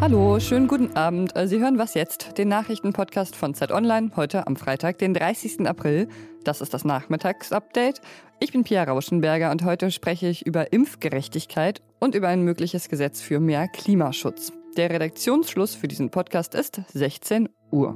Hallo, 0.00 0.40
schönen 0.40 0.66
guten 0.66 0.96
Abend. 0.96 1.36
Äh, 1.36 1.46
Sie 1.46 1.60
hören 1.60 1.76
was 1.76 1.92
jetzt? 1.92 2.38
Den 2.38 2.48
Nachrichtenpodcast 2.48 3.36
von 3.36 3.52
Zeit 3.52 3.70
Online, 3.70 4.10
heute 4.16 4.46
am 4.46 4.56
Freitag, 4.56 4.96
den 4.98 5.12
30. 5.12 5.68
April. 5.68 6.08
Das 6.42 6.62
ist 6.62 6.72
das 6.72 6.86
Nachmittagsupdate. 6.86 8.00
Ich 8.40 8.52
bin 8.52 8.64
Pia 8.64 8.84
Rauschenberger 8.84 9.50
und 9.50 9.62
heute 9.62 9.90
spreche 9.90 10.26
ich 10.26 10.46
über 10.46 10.72
Impfgerechtigkeit 10.72 11.82
und 12.00 12.14
über 12.14 12.28
ein 12.28 12.40
mögliches 12.40 12.88
Gesetz 12.88 13.20
für 13.20 13.38
mehr 13.38 13.68
Klimaschutz. 13.68 14.52
Der 14.78 14.88
Redaktionsschluss 14.88 15.74
für 15.74 15.88
diesen 15.88 16.08
Podcast 16.08 16.54
ist 16.54 16.80
16 16.94 17.50
Uhr. 17.70 17.94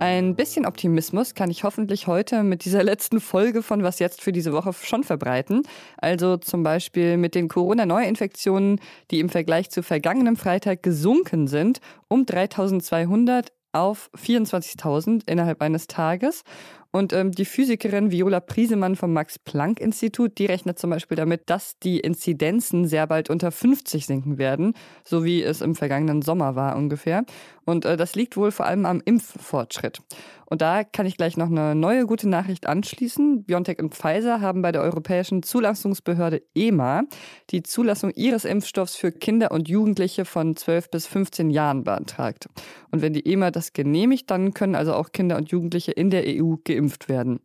Ein 0.00 0.34
bisschen 0.34 0.64
Optimismus 0.64 1.34
kann 1.34 1.50
ich 1.50 1.62
hoffentlich 1.62 2.06
heute 2.06 2.42
mit 2.42 2.64
dieser 2.64 2.82
letzten 2.82 3.20
Folge 3.20 3.62
von 3.62 3.82
Was 3.82 3.98
jetzt 3.98 4.22
für 4.22 4.32
diese 4.32 4.54
Woche 4.54 4.72
schon 4.72 5.04
verbreiten. 5.04 5.60
Also 5.98 6.38
zum 6.38 6.62
Beispiel 6.62 7.18
mit 7.18 7.34
den 7.34 7.48
Corona-Neuinfektionen, 7.48 8.80
die 9.10 9.20
im 9.20 9.28
Vergleich 9.28 9.68
zu 9.68 9.82
vergangenem 9.82 10.36
Freitag 10.36 10.82
gesunken 10.82 11.48
sind, 11.48 11.80
um 12.08 12.24
3200 12.24 13.52
auf 13.72 14.10
24.000 14.16 15.28
innerhalb 15.28 15.60
eines 15.60 15.86
Tages. 15.86 16.44
Und 16.92 17.12
ähm, 17.12 17.30
die 17.30 17.44
Physikerin 17.44 18.10
Viola 18.10 18.40
Priesemann 18.40 18.96
vom 18.96 19.12
Max-Planck-Institut, 19.12 20.38
die 20.38 20.46
rechnet 20.46 20.78
zum 20.78 20.90
Beispiel 20.90 21.16
damit, 21.16 21.48
dass 21.48 21.78
die 21.78 22.00
Inzidenzen 22.00 22.86
sehr 22.86 23.06
bald 23.06 23.30
unter 23.30 23.52
50 23.52 24.06
sinken 24.06 24.38
werden, 24.38 24.74
so 25.04 25.24
wie 25.24 25.42
es 25.42 25.60
im 25.60 25.76
vergangenen 25.76 26.22
Sommer 26.22 26.56
war 26.56 26.76
ungefähr. 26.76 27.24
Und 27.64 27.84
äh, 27.84 27.96
das 27.96 28.16
liegt 28.16 28.36
wohl 28.36 28.50
vor 28.50 28.66
allem 28.66 28.86
am 28.86 29.00
Impffortschritt. 29.04 30.00
Und 30.46 30.62
da 30.62 30.82
kann 30.82 31.06
ich 31.06 31.16
gleich 31.16 31.36
noch 31.36 31.48
eine 31.48 31.76
neue 31.76 32.06
gute 32.06 32.28
Nachricht 32.28 32.66
anschließen. 32.66 33.44
BioNTech 33.44 33.78
und 33.78 33.94
Pfizer 33.94 34.40
haben 34.40 34.62
bei 34.62 34.72
der 34.72 34.82
Europäischen 34.82 35.44
Zulassungsbehörde 35.44 36.42
EMA 36.56 37.04
die 37.50 37.62
Zulassung 37.62 38.10
ihres 38.16 38.44
Impfstoffs 38.44 38.96
für 38.96 39.12
Kinder 39.12 39.52
und 39.52 39.68
Jugendliche 39.68 40.24
von 40.24 40.56
12 40.56 40.90
bis 40.90 41.06
15 41.06 41.50
Jahren 41.50 41.84
beantragt. 41.84 42.48
Und 42.90 43.00
wenn 43.00 43.12
die 43.12 43.32
EMA 43.32 43.52
das 43.52 43.72
genehmigt, 43.72 44.28
dann 44.28 44.52
können 44.52 44.74
also 44.74 44.92
auch 44.94 45.12
Kinder 45.12 45.36
und 45.36 45.52
Jugendliche 45.52 45.92
in 45.92 46.10
der 46.10 46.24
EU 46.26 46.56
geimpft 46.64 46.79
werden. 47.08 47.40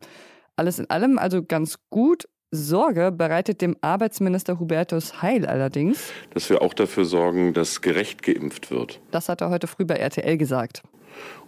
Alles 0.56 0.78
in 0.78 0.88
allem 0.90 1.18
also 1.18 1.42
ganz 1.42 1.76
gut. 1.90 2.28
Sorge 2.52 3.10
bereitet 3.12 3.60
dem 3.60 3.76
Arbeitsminister 3.80 4.60
Hubertus 4.60 5.20
Heil 5.20 5.46
allerdings. 5.46 6.12
Dass 6.32 6.48
wir 6.48 6.62
auch 6.62 6.74
dafür 6.74 7.04
sorgen, 7.04 7.52
dass 7.52 7.82
gerecht 7.82 8.22
geimpft 8.22 8.70
wird. 8.70 9.00
Das 9.10 9.28
hat 9.28 9.40
er 9.40 9.50
heute 9.50 9.66
früh 9.66 9.84
bei 9.84 9.96
RTL 9.96 10.38
gesagt 10.38 10.82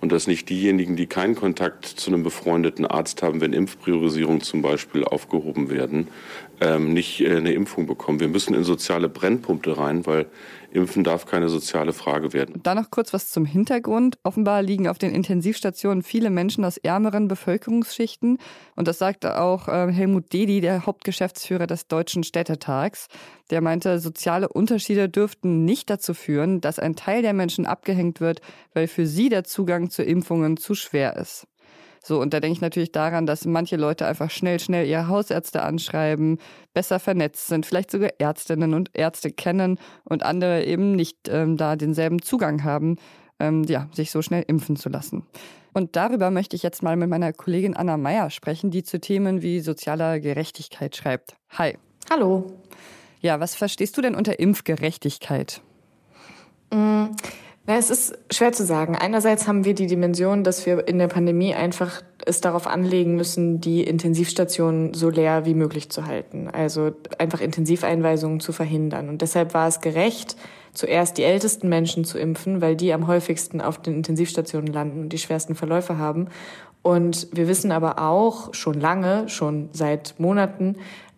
und 0.00 0.12
dass 0.12 0.26
nicht 0.26 0.48
diejenigen, 0.48 0.96
die 0.96 1.06
keinen 1.06 1.34
Kontakt 1.34 1.84
zu 1.84 2.10
einem 2.10 2.22
befreundeten 2.22 2.86
Arzt 2.86 3.22
haben, 3.22 3.40
wenn 3.40 3.52
Impfpriorisierungen 3.52 4.40
zum 4.40 4.62
Beispiel 4.62 5.04
aufgehoben 5.04 5.70
werden, 5.70 6.08
ähm, 6.60 6.92
nicht 6.92 7.20
äh, 7.20 7.36
eine 7.36 7.52
Impfung 7.52 7.86
bekommen. 7.86 8.20
Wir 8.20 8.28
müssen 8.28 8.54
in 8.54 8.64
soziale 8.64 9.08
Brennpunkte 9.08 9.78
rein, 9.78 10.06
weil 10.06 10.26
Impfen 10.70 11.04
darf 11.04 11.26
keine 11.26 11.48
soziale 11.48 11.92
Frage 11.92 12.32
werden. 12.32 12.60
Da 12.62 12.74
noch 12.74 12.90
kurz 12.90 13.12
was 13.12 13.30
zum 13.30 13.44
Hintergrund. 13.44 14.18
Offenbar 14.22 14.62
liegen 14.62 14.88
auf 14.88 14.98
den 14.98 15.14
Intensivstationen 15.14 16.02
viele 16.02 16.30
Menschen 16.30 16.64
aus 16.64 16.76
ärmeren 16.76 17.28
Bevölkerungsschichten. 17.28 18.38
Und 18.76 18.88
das 18.88 18.98
sagte 18.98 19.40
auch 19.40 19.68
äh, 19.68 19.90
Helmut 19.92 20.32
Dedi, 20.32 20.60
der 20.60 20.86
Hauptgeschäftsführer 20.86 21.66
des 21.66 21.88
Deutschen 21.88 22.22
Städtetags. 22.22 23.08
Der 23.50 23.60
meinte, 23.60 23.98
soziale 23.98 24.48
Unterschiede 24.48 25.08
dürften 25.08 25.64
nicht 25.64 25.88
dazu 25.88 26.12
führen, 26.12 26.60
dass 26.60 26.78
ein 26.78 26.96
Teil 26.96 27.22
der 27.22 27.32
Menschen 27.32 27.64
abgehängt 27.64 28.20
wird, 28.20 28.40
weil 28.74 28.88
für 28.88 29.06
sie 29.06 29.30
der 29.30 29.44
Zugang 29.44 29.90
zu 29.90 30.02
Impfungen 30.02 30.56
zu 30.58 30.74
schwer 30.74 31.16
ist. 31.16 31.46
So, 32.08 32.22
und 32.22 32.32
da 32.32 32.40
denke 32.40 32.54
ich 32.54 32.62
natürlich 32.62 32.90
daran, 32.90 33.26
dass 33.26 33.44
manche 33.44 33.76
Leute 33.76 34.06
einfach 34.06 34.30
schnell, 34.30 34.58
schnell 34.60 34.86
ihre 34.86 35.08
Hausärzte 35.08 35.62
anschreiben, 35.62 36.38
besser 36.72 36.98
vernetzt 36.98 37.48
sind, 37.48 37.66
vielleicht 37.66 37.90
sogar 37.90 38.08
Ärztinnen 38.18 38.72
und 38.72 38.88
Ärzte 38.94 39.30
kennen 39.30 39.78
und 40.04 40.22
andere 40.22 40.64
eben 40.64 40.92
nicht 40.92 41.28
ähm, 41.28 41.58
da 41.58 41.76
denselben 41.76 42.22
Zugang 42.22 42.64
haben, 42.64 42.96
ähm, 43.38 43.64
ja, 43.64 43.90
sich 43.92 44.10
so 44.10 44.22
schnell 44.22 44.42
impfen 44.46 44.76
zu 44.76 44.88
lassen. 44.88 45.26
Und 45.74 45.96
darüber 45.96 46.30
möchte 46.30 46.56
ich 46.56 46.62
jetzt 46.62 46.82
mal 46.82 46.96
mit 46.96 47.10
meiner 47.10 47.34
Kollegin 47.34 47.76
Anna 47.76 47.98
Meyer 47.98 48.30
sprechen, 48.30 48.70
die 48.70 48.84
zu 48.84 48.98
Themen 49.00 49.42
wie 49.42 49.60
sozialer 49.60 50.18
Gerechtigkeit 50.18 50.96
schreibt. 50.96 51.36
Hi. 51.50 51.76
Hallo. 52.08 52.54
Ja, 53.20 53.38
was 53.38 53.54
verstehst 53.54 53.98
du 53.98 54.00
denn 54.00 54.14
unter 54.14 54.40
Impfgerechtigkeit? 54.40 55.60
Mm. 56.72 57.08
Na, 57.68 57.76
es 57.76 57.90
ist 57.90 58.16
schwer 58.30 58.52
zu 58.52 58.64
sagen. 58.64 58.96
Einerseits 58.96 59.46
haben 59.46 59.66
wir 59.66 59.74
die 59.74 59.88
Dimension, 59.88 60.42
dass 60.42 60.64
wir 60.64 60.88
in 60.88 60.98
der 60.98 61.08
Pandemie 61.08 61.54
einfach 61.54 62.00
es 62.24 62.40
darauf 62.40 62.66
anlegen 62.66 63.14
müssen, 63.14 63.60
die 63.60 63.84
Intensivstationen 63.84 64.94
so 64.94 65.10
leer 65.10 65.44
wie 65.44 65.52
möglich 65.52 65.90
zu 65.90 66.06
halten. 66.06 66.48
Also 66.48 66.92
einfach 67.18 67.42
Intensiveinweisungen 67.42 68.40
zu 68.40 68.52
verhindern. 68.52 69.10
Und 69.10 69.20
deshalb 69.20 69.52
war 69.52 69.68
es 69.68 69.82
gerecht, 69.82 70.34
zuerst 70.72 71.18
die 71.18 71.24
ältesten 71.24 71.68
Menschen 71.68 72.06
zu 72.06 72.18
impfen, 72.18 72.62
weil 72.62 72.74
die 72.74 72.94
am 72.94 73.06
häufigsten 73.06 73.60
auf 73.60 73.76
den 73.82 73.96
Intensivstationen 73.96 74.72
landen 74.72 75.02
und 75.02 75.08
die 75.10 75.18
schwersten 75.18 75.54
Verläufe 75.54 75.98
haben. 75.98 76.28
Und 76.80 77.28
wir 77.32 77.48
wissen 77.48 77.70
aber 77.70 78.00
auch 78.00 78.54
schon 78.54 78.80
lange, 78.80 79.28
schon 79.28 79.68
seit 79.72 80.14
Monaten, 80.16 80.76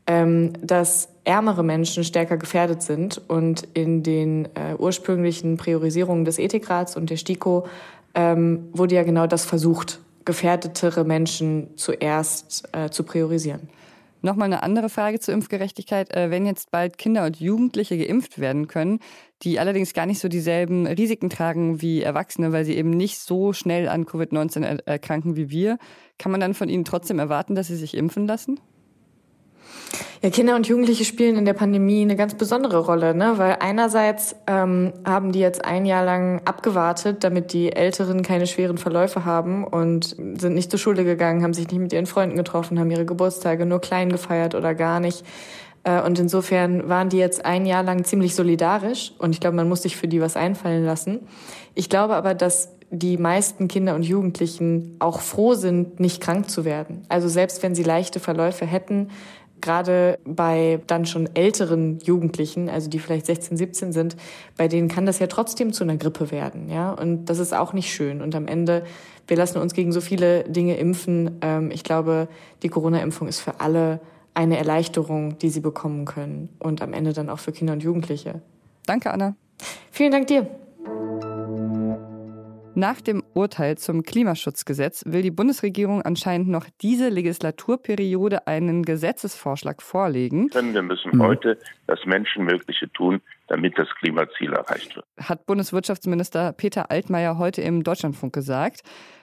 ähm, 0.08 0.54
dass 0.60 1.10
ärmere 1.30 1.62
Menschen 1.62 2.02
stärker 2.02 2.36
gefährdet 2.36 2.82
sind. 2.82 3.22
Und 3.28 3.68
in 3.72 4.02
den 4.02 4.46
äh, 4.56 4.74
ursprünglichen 4.76 5.56
Priorisierungen 5.56 6.24
des 6.24 6.40
Ethikrats 6.40 6.96
und 6.96 7.08
der 7.08 7.16
STIKO 7.16 7.68
ähm, 8.14 8.68
wurde 8.72 8.96
ja 8.96 9.04
genau 9.04 9.28
das 9.28 9.44
versucht, 9.44 10.00
gefährdetere 10.24 11.04
Menschen 11.04 11.68
zuerst 11.76 12.68
äh, 12.72 12.90
zu 12.90 13.04
priorisieren. 13.04 13.68
Nochmal 14.22 14.46
eine 14.46 14.64
andere 14.64 14.90
Frage 14.90 15.20
zur 15.20 15.32
Impfgerechtigkeit. 15.32 16.10
Äh, 16.10 16.30
wenn 16.30 16.46
jetzt 16.46 16.72
bald 16.72 16.98
Kinder 16.98 17.24
und 17.24 17.38
Jugendliche 17.38 17.96
geimpft 17.96 18.40
werden 18.40 18.66
können, 18.66 18.98
die 19.42 19.60
allerdings 19.60 19.94
gar 19.94 20.06
nicht 20.06 20.18
so 20.18 20.26
dieselben 20.26 20.88
Risiken 20.88 21.30
tragen 21.30 21.80
wie 21.80 22.02
Erwachsene, 22.02 22.50
weil 22.50 22.64
sie 22.64 22.76
eben 22.76 22.90
nicht 22.90 23.20
so 23.20 23.52
schnell 23.52 23.88
an 23.88 24.04
Covid-19 24.04 24.80
erkranken 24.84 25.36
wie 25.36 25.48
wir, 25.48 25.78
kann 26.18 26.32
man 26.32 26.40
dann 26.40 26.54
von 26.54 26.68
ihnen 26.68 26.84
trotzdem 26.84 27.20
erwarten, 27.20 27.54
dass 27.54 27.68
sie 27.68 27.76
sich 27.76 27.96
impfen 27.96 28.26
lassen? 28.26 28.58
Ja, 30.22 30.28
Kinder 30.28 30.54
und 30.54 30.66
Jugendliche 30.68 31.06
spielen 31.06 31.38
in 31.38 31.46
der 31.46 31.54
Pandemie 31.54 32.02
eine 32.02 32.14
ganz 32.14 32.34
besondere 32.34 32.80
Rolle, 32.80 33.14
ne? 33.14 33.38
weil 33.38 33.56
einerseits 33.60 34.36
ähm, 34.46 34.92
haben 35.02 35.32
die 35.32 35.38
jetzt 35.38 35.64
ein 35.64 35.86
Jahr 35.86 36.04
lang 36.04 36.42
abgewartet, 36.44 37.24
damit 37.24 37.54
die 37.54 37.72
Älteren 37.72 38.20
keine 38.20 38.46
schweren 38.46 38.76
Verläufe 38.76 39.24
haben 39.24 39.64
und 39.64 40.16
sind 40.38 40.52
nicht 40.52 40.70
zur 40.70 40.78
Schule 40.78 41.04
gegangen, 41.04 41.42
haben 41.42 41.54
sich 41.54 41.68
nicht 41.68 41.80
mit 41.80 41.94
ihren 41.94 42.04
Freunden 42.04 42.36
getroffen, 42.36 42.78
haben 42.78 42.90
ihre 42.90 43.06
Geburtstage 43.06 43.64
nur 43.64 43.80
klein 43.80 44.10
gefeiert 44.10 44.54
oder 44.54 44.74
gar 44.74 45.00
nicht. 45.00 45.24
Äh, 45.84 46.02
und 46.02 46.18
insofern 46.18 46.86
waren 46.86 47.08
die 47.08 47.16
jetzt 47.16 47.46
ein 47.46 47.64
Jahr 47.64 47.82
lang 47.82 48.04
ziemlich 48.04 48.34
solidarisch 48.34 49.14
und 49.16 49.32
ich 49.32 49.40
glaube, 49.40 49.56
man 49.56 49.70
muss 49.70 49.80
sich 49.80 49.96
für 49.96 50.08
die 50.08 50.20
was 50.20 50.36
einfallen 50.36 50.84
lassen. 50.84 51.20
Ich 51.74 51.88
glaube 51.88 52.14
aber, 52.14 52.34
dass 52.34 52.76
die 52.90 53.16
meisten 53.16 53.68
Kinder 53.68 53.94
und 53.94 54.02
Jugendlichen 54.02 54.96
auch 54.98 55.20
froh 55.20 55.54
sind, 55.54 56.00
nicht 56.00 56.20
krank 56.20 56.50
zu 56.50 56.66
werden. 56.66 57.04
Also 57.08 57.28
selbst 57.28 57.62
wenn 57.62 57.74
sie 57.74 57.84
leichte 57.84 58.20
Verläufe 58.20 58.66
hätten, 58.66 59.08
gerade 59.60 60.18
bei 60.24 60.80
dann 60.86 61.06
schon 61.06 61.28
älteren 61.34 61.98
Jugendlichen, 62.00 62.68
also 62.68 62.88
die 62.88 62.98
vielleicht 62.98 63.26
16, 63.26 63.56
17 63.56 63.92
sind, 63.92 64.16
bei 64.56 64.68
denen 64.68 64.88
kann 64.88 65.06
das 65.06 65.18
ja 65.18 65.26
trotzdem 65.26 65.72
zu 65.72 65.84
einer 65.84 65.96
Grippe 65.96 66.30
werden, 66.30 66.68
ja. 66.68 66.92
Und 66.92 67.26
das 67.26 67.38
ist 67.38 67.54
auch 67.54 67.72
nicht 67.72 67.92
schön. 67.92 68.22
Und 68.22 68.34
am 68.34 68.46
Ende, 68.46 68.84
wir 69.26 69.36
lassen 69.36 69.58
uns 69.58 69.74
gegen 69.74 69.92
so 69.92 70.00
viele 70.00 70.44
Dinge 70.44 70.76
impfen. 70.76 71.38
Ähm, 71.40 71.70
ich 71.70 71.84
glaube, 71.84 72.28
die 72.62 72.68
Corona-Impfung 72.68 73.28
ist 73.28 73.40
für 73.40 73.60
alle 73.60 74.00
eine 74.34 74.58
Erleichterung, 74.58 75.38
die 75.38 75.50
sie 75.50 75.60
bekommen 75.60 76.04
können. 76.04 76.48
Und 76.58 76.82
am 76.82 76.92
Ende 76.92 77.12
dann 77.12 77.28
auch 77.28 77.38
für 77.38 77.52
Kinder 77.52 77.72
und 77.72 77.82
Jugendliche. 77.82 78.40
Danke, 78.86 79.12
Anna. 79.12 79.34
Vielen 79.90 80.12
Dank 80.12 80.26
dir. 80.28 80.46
Nach 82.80 83.02
dem 83.02 83.22
Urteil 83.34 83.76
zum 83.76 84.04
Klimaschutzgesetz 84.04 85.04
will 85.04 85.20
die 85.20 85.30
Bundesregierung 85.30 86.00
anscheinend 86.00 86.48
noch 86.48 86.64
diese 86.80 87.10
Legislaturperiode 87.10 88.46
einen 88.46 88.84
Gesetzesvorschlag 88.86 89.82
vorlegen. 89.82 90.48
Wir 90.54 90.80
müssen 90.80 91.10
mhm. 91.14 91.22
heute 91.22 91.58
das 91.86 91.98
Menschenmögliche 92.06 92.90
tun, 92.90 93.20
damit 93.48 93.76
das 93.76 93.86
Klimaziel 93.98 94.54
erreicht 94.54 94.96
wird. 94.96 95.04
Hat 95.18 95.44
Bundeswirtschaftsminister 95.44 96.54
Peter 96.54 96.90
Altmaier 96.90 97.36
heute 97.36 97.60
im 97.60 97.82
Deutschlandfunk 97.84 98.32
gesagt. 98.32 98.80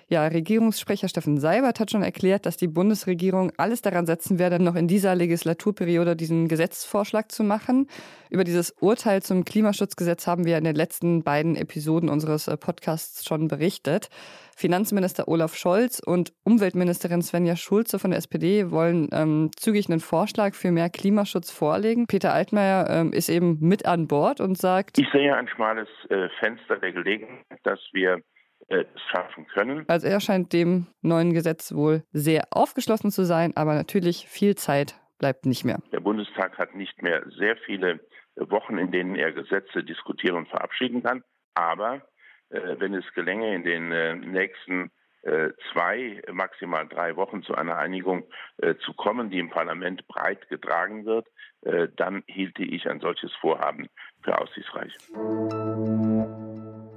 Ja, 0.10 0.26
Regierungssprecher 0.26 1.10
Steffen 1.10 1.38
Seibert 1.38 1.82
hat 1.82 1.92
schon 1.92 2.02
erklärt, 2.02 2.46
dass 2.46 2.56
die 2.56 2.70
Bundesregierung 2.70 3.52
alles 3.58 3.82
daran 3.82 4.06
setzen 4.06 4.40
werde, 4.40 4.58
noch 4.58 4.76
in 4.76 4.88
dieser 4.88 5.16
Legislaturperiode 5.16 6.16
diesen 6.16 6.48
Gesetzesvorschlag 6.48 7.30
zu 7.30 7.44
machen. 7.44 7.90
Über 8.30 8.46
dieses 8.46 8.72
Urteil 8.80 9.22
zum 9.22 9.44
Klimaschutzgesetz 9.44 10.26
haben 10.26 10.46
wir 10.46 10.58
in 10.58 10.64
den 10.64 10.78
letzten 10.78 11.24
beiden 11.24 11.58
Episoden 11.58 12.08
unseres 12.08 12.48
äh, 12.48 12.56
Podcasts 12.56 13.26
schon 13.26 13.50
berichtet. 13.50 14.08
Finanzminister 14.56 15.28
Olaf 15.28 15.56
Scholz 15.56 16.00
und 16.00 16.32
Umweltministerin 16.46 17.22
Svenja 17.22 17.58
Schulze 17.58 18.00
von 18.00 18.12
der 18.12 18.20
SPD 18.20 18.72
wollen 18.72 19.10
ähm, 19.12 19.52
zügig 19.58 19.90
einen 19.90 20.00
Vorschlag 20.00 20.56
für 20.56 20.72
mehr 20.72 20.90
Klimaschutz 20.90 21.52
vorlegen. 21.52 22.08
Peter 22.08 22.34
Altmaier 22.34 22.88
ähm, 22.90 23.12
ist 23.12 23.28
eben 23.28 23.58
mit 23.60 23.86
an 23.86 24.08
Bord 24.08 24.40
und 24.40 24.58
sagt, 24.58 25.00
ich 25.00 25.10
sehe 25.12 25.36
ein 25.36 25.50
schmales 25.50 25.90
äh, 26.10 26.30
Fenster 26.40 26.78
der 26.78 26.94
Gelegenheit, 26.94 27.60
dass 27.64 27.82
wir 27.92 28.22
äh, 28.68 28.86
schaffen 29.12 29.48
können. 29.48 29.86
Also 29.88 30.08
er 30.08 30.20
scheint 30.20 30.54
dem 30.54 30.88
neuen 31.02 31.34
Gesetz 31.34 31.74
wohl 31.74 32.04
sehr 32.12 32.48
aufgeschlossen 32.52 33.12
zu 33.12 33.24
sein, 33.24 33.56
aber 33.56 33.76
natürlich 33.76 34.28
viel 34.28 34.56
Zeit 34.56 35.00
bleibt 35.20 35.46
nicht 35.46 35.66
mehr. 35.66 35.80
Der 35.92 36.00
Bundestag 36.00 36.58
hat 36.58 36.76
nicht 36.76 37.02
mehr 37.02 37.24
sehr 37.38 37.58
viele 37.66 38.00
Wochen, 38.36 38.78
in 38.78 38.92
denen 38.92 39.16
er 39.16 39.32
Gesetze 39.32 39.84
diskutieren 39.84 40.38
und 40.38 40.50
verabschieden 40.50 41.04
kann. 41.04 41.24
Aber 41.56 42.02
äh, 42.50 42.76
wenn 42.78 42.94
es 42.94 43.06
gelänge, 43.14 43.56
in 43.56 43.64
den 43.64 43.92
äh, 43.92 44.16
nächsten 44.16 44.92
äh, 45.24 45.50
zwei, 45.72 46.22
maximal 46.32 46.88
drei 46.88 47.16
Wochen 47.16 47.44
zu 47.44 47.56
einer 47.56 47.78
Einigung 47.78 48.24
äh, 48.58 48.76
zu 48.86 48.94
kommen, 48.94 49.30
die 49.30 49.40
im 49.40 49.50
Parlament 49.50 50.08
breit 50.08 50.48
getragen 50.50 51.06
wird, 51.06 51.28
äh, 51.62 51.88
dann 51.96 52.24
hielte 52.28 52.64
ich 52.64 52.88
ein 52.88 53.00
solches 53.00 53.34
Vorhaben 53.42 53.90
für 54.24 54.40
aussichtsreich. 54.40 54.94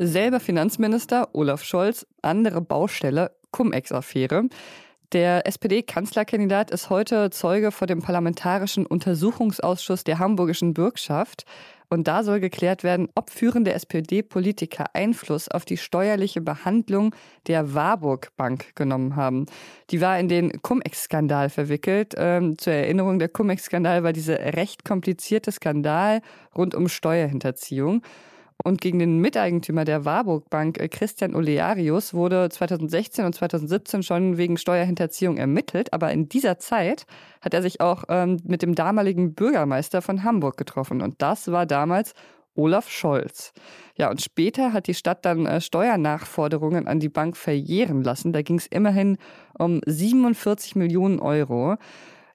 Selber 0.03 0.41
Finanzminister 0.41 1.29
Olaf 1.35 1.63
Scholz, 1.63 2.07
andere 2.23 2.63
Baustelle, 2.63 3.33
Cum-Ex-Affäre. 3.51 4.45
Der 5.13 5.47
SPD-Kanzlerkandidat 5.47 6.71
ist 6.71 6.89
heute 6.89 7.29
Zeuge 7.29 7.71
vor 7.71 7.87
dem 7.87 8.01
Parlamentarischen 8.01 8.87
Untersuchungsausschuss 8.87 10.03
der 10.03 10.19
Hamburgischen 10.19 10.73
Bürgschaft. 10.73 11.45
Und 11.91 12.09
da 12.09 12.25
soll 12.25 12.41
geklärt 12.41 12.83
werden, 12.83 13.09
ob 13.15 13.29
führende 13.29 13.75
SPD-Politiker 13.75 14.87
Einfluss 14.95 15.49
auf 15.49 15.67
die 15.67 15.77
steuerliche 15.77 16.41
Behandlung 16.41 17.15
der 17.47 17.75
Warburg 17.75 18.35
Bank 18.39 18.75
genommen 18.77 19.17
haben. 19.17 19.45
Die 19.91 20.01
war 20.01 20.19
in 20.19 20.29
den 20.29 20.63
Cum-Ex-Skandal 20.63 21.51
verwickelt. 21.51 22.15
Ähm, 22.17 22.57
zur 22.57 22.73
Erinnerung, 22.73 23.19
der 23.19 23.29
Cum-Ex-Skandal 23.29 24.03
war 24.03 24.15
dieser 24.15 24.39
recht 24.55 24.83
komplizierte 24.83 25.53
Skandal 25.53 26.23
rund 26.57 26.75
um 26.75 26.89
Steuerhinterziehung. 26.89 28.01
Und 28.63 28.81
gegen 28.81 28.99
den 28.99 29.19
Miteigentümer 29.19 29.85
der 29.85 30.05
Warburg 30.05 30.51
Bank, 30.51 30.79
äh, 30.79 30.89
Christian 30.89 31.35
Olearius, 31.35 32.15
wurde 32.15 32.49
2016 32.49 33.25
und 33.25 33.35
2017 33.35 34.03
schon 34.03 34.37
wegen 34.37 34.57
Steuerhinterziehung 34.57 35.37
ermittelt. 35.37 35.93
Aber 35.93 36.13
in 36.13 36.29
dieser 36.29 36.59
Zeit 36.59 37.07
hat 37.41 37.55
er 37.55 37.63
sich 37.63 37.81
auch 37.81 38.05
ähm, 38.09 38.39
mit 38.45 38.63
dem 38.63 38.75
damaligen 38.75 39.35
Bürgermeister 39.35 40.03
von 40.03 40.25
Hamburg 40.25 40.57
getroffen. 40.57 41.01
Und 41.01 41.23
das 41.23 41.51
war 41.51 41.67
damals 41.67 42.13
Olaf 42.55 42.89
Scholz. 42.91 43.53
Ja, 43.97 44.11
und 44.11 44.21
später 44.21 44.73
hat 44.73 44.87
die 44.87 44.95
Stadt 44.95 45.25
dann 45.25 45.47
äh, 45.47 45.61
Steuernachforderungen 45.61 46.87
an 46.87 47.01
die 47.01 47.09
Bank 47.09 47.37
verjähren 47.37 48.03
lassen. 48.03 48.33
Da 48.33 48.43
ging 48.43 48.59
es 48.59 48.67
immerhin 48.67 49.19
um 49.59 49.81
47 49.87 50.77
Millionen 50.77 51.21
Euro. 51.21 51.77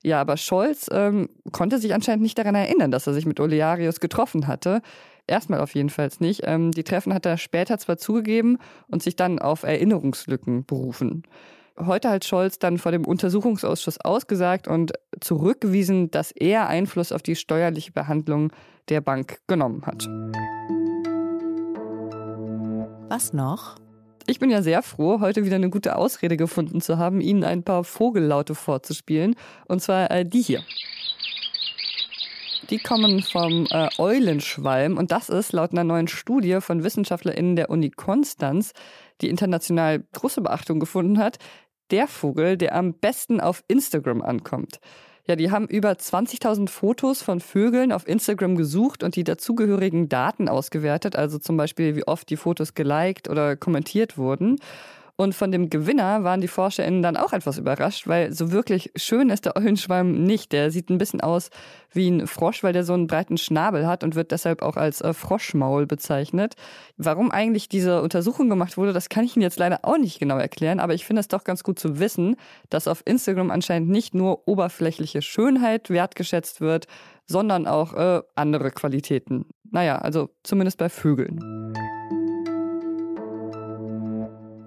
Ja, 0.04 0.22
aber 0.22 0.38
Scholz 0.38 0.88
ähm, 0.92 1.30
konnte 1.52 1.80
sich 1.80 1.94
anscheinend 1.94 2.22
nicht 2.22 2.38
daran 2.38 2.56
erinnern, 2.56 2.92
dass 2.92 3.08
er 3.08 3.14
sich 3.14 3.26
mit 3.26 3.40
Olearius 3.40 4.00
getroffen 4.00 4.48
hatte. 4.48 4.82
Erstmal 5.28 5.60
auf 5.60 5.74
jeden 5.74 5.90
Fall 5.90 6.10
nicht. 6.20 6.42
Ähm, 6.44 6.72
die 6.72 6.84
Treffen 6.84 7.14
hat 7.14 7.26
er 7.26 7.38
später 7.38 7.78
zwar 7.78 7.98
zugegeben 7.98 8.58
und 8.88 9.02
sich 9.02 9.16
dann 9.16 9.40
auf 9.40 9.64
Erinnerungslücken 9.64 10.66
berufen. 10.66 11.24
Heute 11.78 12.10
hat 12.10 12.24
Scholz 12.24 12.58
dann 12.58 12.78
vor 12.78 12.92
dem 12.94 13.06
Untersuchungsausschuss 13.06 14.00
ausgesagt 14.00 14.68
und 14.68 14.94
zurückgewiesen, 15.20 16.10
dass 16.10 16.32
er 16.32 16.68
Einfluss 16.68 17.12
auf 17.12 17.22
die 17.22 17.36
steuerliche 17.36 17.92
Behandlung 17.92 18.54
der 18.88 19.02
Bank 19.02 19.40
genommen 19.48 19.86
hat. 19.86 20.08
Was 23.10 23.34
noch? 23.34 23.76
Ich 24.28 24.40
bin 24.40 24.50
ja 24.50 24.62
sehr 24.62 24.82
froh, 24.82 25.20
heute 25.20 25.44
wieder 25.44 25.58
eine 25.58 25.70
gute 25.70 25.98
Ausrede 25.98 26.38
gefunden 26.38 26.82
zu 26.82 26.98
haben, 26.98 27.22
Ihnen 27.22 27.44
ein 27.44 27.64
paar 27.64 27.84
Vogellaute 27.84 28.56
vorzuspielen. 28.56 29.36
Und 29.68 29.82
zwar 29.82 30.10
äh, 30.10 30.26
die 30.26 30.42
hier. 30.42 30.64
Die 32.72 32.80
kommen 32.80 33.22
vom 33.22 33.68
äh, 33.70 33.90
Eulenschwalm 34.00 34.98
und 34.98 35.12
das 35.12 35.30
ist 35.30 35.54
laut 35.54 35.72
einer 35.72 35.84
neuen 35.84 36.08
Studie 36.08 36.62
von 36.62 36.84
WissenschaftlerInnen 36.84 37.56
der 37.56 37.70
Uni 37.70 37.92
Konstanz, 37.92 38.74
die 39.22 39.30
international 39.30 40.04
große 40.14 40.42
Beachtung 40.42 40.80
gefunden 40.80 41.20
hat, 41.20 41.38
der 41.92 42.08
Vogel, 42.08 42.58
der 42.58 42.74
am 42.74 42.96
besten 42.96 43.40
auf 43.40 43.64
Instagram 43.68 44.24
ankommt. 44.24 44.80
Ja, 45.28 45.36
die 45.36 45.52
haben 45.52 45.68
über 45.68 45.92
20.000 45.92 46.68
Fotos 46.70 47.22
von 47.22 47.40
Vögeln 47.40 47.92
auf 47.92 48.08
Instagram 48.08 48.56
gesucht 48.56 49.04
und 49.04 49.16
die 49.16 49.24
dazugehörigen 49.24 50.10
Daten 50.10 50.50
ausgewertet, 50.50 51.16
also 51.16 51.38
zum 51.38 51.58
Beispiel, 51.58 51.96
wie 51.96 52.08
oft 52.08 52.30
die 52.32 52.38
Fotos 52.38 52.74
geliked 52.74 53.30
oder 53.30 53.56
kommentiert 53.56 54.18
wurden. 54.18 54.58
Und 55.18 55.34
von 55.34 55.52
dem 55.52 55.70
Gewinner 55.70 56.26
waren 56.26 56.42
die 56.42 56.50
ForscherInnen 56.50 57.02
dann 57.02 57.16
auch 57.16 57.32
etwas 57.32 57.58
überrascht, 57.58 58.06
weil 58.06 58.34
so 58.34 58.52
wirklich 58.52 58.92
schön 58.98 59.30
ist 59.30 59.46
der 59.46 59.56
Eulenschweim 59.56 60.24
nicht. 60.24 60.52
Der 60.52 60.72
sieht 60.72 60.90
ein 60.90 60.98
bisschen 60.98 61.22
aus 61.22 61.52
wie 61.92 62.10
ein 62.10 62.28
Frosch, 62.28 62.64
weil 62.64 62.74
der 62.74 62.84
so 62.84 62.94
einen 62.94 63.08
breiten 63.08 63.38
Schnabel 63.38 63.88
hat 63.88 64.04
und 64.04 64.16
wird 64.16 64.32
deshalb 64.32 64.62
auch 64.62 64.76
als 64.76 65.00
äh, 65.00 65.14
Froschmaul 65.14 65.86
bezeichnet. 65.86 66.56
Warum 66.98 67.32
eigentlich 67.32 67.70
diese 67.70 68.02
Untersuchung 68.02 68.50
gemacht 68.50 68.76
wurde, 68.76 68.92
das 68.92 69.08
kann 69.08 69.24
ich 69.24 69.38
Ihnen 69.38 69.44
jetzt 69.44 69.60
leider 69.60 69.80
auch 69.84 69.98
nicht 69.98 70.20
genau 70.20 70.38
erklären, 70.38 70.82
aber 70.82 70.94
ich 70.94 71.06
finde 71.06 71.22
es 71.22 71.30
doch 71.30 71.46
ganz 71.46 71.64
gut 71.64 71.80
zu 71.80 71.98
wissen, 72.00 72.36
dass 72.70 72.90
auf 72.90 73.02
Instagram 73.06 73.52
anscheinend 73.52 73.90
nicht 73.90 74.14
nur 74.14 74.46
oberflächliche 74.50 75.22
Schönheit 75.22 75.90
wertgeschätzt 75.90 76.60
wird, 76.60 76.88
sondern 77.26 77.68
auch 77.68 77.94
äh, 77.94 78.22
andere 78.36 78.72
Qualitäten. 78.72 79.46
Naja, 79.72 79.98
also 79.98 80.30
zumindest 80.44 80.78
bei 80.78 80.90
Vögeln. 80.90 81.74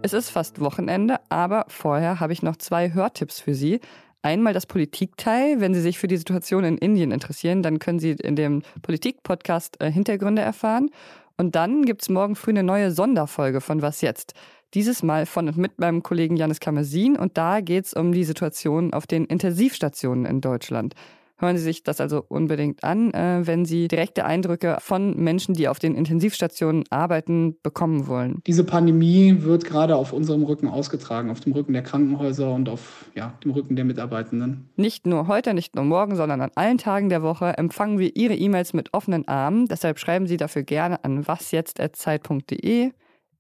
Es 0.09 0.15
ist 0.15 0.31
fast 0.31 0.59
Wochenende, 0.61 1.21
aber 1.29 1.67
vorher 1.69 2.19
habe 2.19 2.33
ich 2.33 2.43
noch 2.43 2.57
zwei 2.57 2.95
Hörtipps 2.95 3.41
für 3.41 3.55
Sie. 3.55 3.79
Einmal 4.23 4.55
das 4.55 4.65
Politikteil. 4.65 5.61
Wenn 5.61 5.75
Sie 5.75 5.83
sich 5.83 5.99
für 5.99 6.09
die 6.09 6.17
Situation 6.17 6.65
in 6.65 6.79
Indien 6.79 7.13
interessieren, 7.13 7.63
dann 7.63 7.79
können 7.79 7.99
Sie 7.99 8.13
in 8.13 8.35
dem 8.35 8.63
Politik-Podcast 8.81 9.83
äh, 9.83 9.93
Hintergründe 9.93 10.41
erfahren. 10.41 10.89
Und 11.37 11.57
dann 11.57 11.85
gibt 11.85 12.01
es 12.01 12.09
morgen 12.09 12.37
früh 12.37 12.53
eine 12.53 12.63
neue 12.63 12.91
Sonderfolge 12.91 13.61
von 13.61 13.83
Was 13.83 14.01
jetzt? 14.01 14.33
Dieses 14.73 15.03
Mal 15.03 15.27
von 15.27 15.47
und 15.47 15.59
mit 15.59 15.79
meinem 15.79 16.03
Kollegen 16.03 16.39
Janis 16.39 16.59
Kamersin. 16.59 17.15
Und 17.19 17.37
da 17.37 17.61
geht 17.61 17.85
es 17.85 17.93
um 17.93 18.13
die 18.13 18.25
Situation 18.25 18.95
auf 18.95 19.07
den 19.07 19.27
Intensivstationen 19.27 20.25
in 20.25 20.41
Deutschland. 20.41 20.95
Hören 21.41 21.57
Sie 21.57 21.63
sich 21.63 21.85
das 21.85 22.01
also 22.01 22.25
unbedingt 22.27 22.83
an, 22.83 23.13
äh, 23.15 23.47
wenn 23.47 23.65
Sie 23.65 23.87
direkte 23.87 24.25
Eindrücke 24.25 24.77
von 24.81 25.17
Menschen, 25.17 25.55
die 25.55 25.69
auf 25.69 25.79
den 25.79 25.95
Intensivstationen 25.95 26.85
arbeiten, 26.91 27.57
bekommen 27.63 28.09
wollen. 28.09 28.43
Diese 28.47 28.65
Pandemie 28.65 29.37
wird 29.43 29.65
gerade 29.65 29.95
auf 29.95 30.13
unserem 30.13 30.43
Rücken 30.43 30.67
ausgetragen, 30.67 31.31
auf 31.31 31.39
dem 31.41 31.53
Rücken 31.53 31.73
der 31.73 31.83
Krankenhäuser 31.83 32.53
und 32.53 32.69
auf 32.69 33.07
ja, 33.15 33.35
dem 33.45 33.53
Rücken 33.53 33.77
der 33.77 33.85
Mitarbeitenden. 33.85 34.69
Nicht 34.77 35.07
nur 35.07 35.29
heute, 35.29 35.55
nicht 35.55 35.77
nur 35.77 35.85
morgen, 35.85 36.17
sondern 36.17 36.41
an 36.41 36.51
allen 36.57 36.79
Tagen 36.79 37.09
der 37.09 37.23
Woche 37.23 37.57
empfangen 37.57 38.01
wir 38.01 38.17
Ihre 38.17 38.35
E-Mails 38.35 38.73
mit 38.73 38.93
offenen 38.93 39.29
Armen. 39.29 39.67
Deshalb 39.67 40.01
schreiben 40.01 40.27
Sie 40.27 40.39
dafür 40.39 40.65
gerne 40.65 41.05
an 41.05 41.29
wasjetzt.zeit.de. 41.29 42.91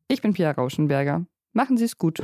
Ich 0.06 0.22
bin 0.22 0.32
Pia 0.34 0.52
Rauschenberger. 0.52 1.26
Machen 1.52 1.76
Sie 1.76 1.84
es 1.84 1.98
gut. 1.98 2.22